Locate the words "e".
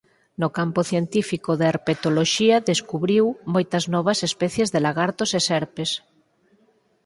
5.39-5.39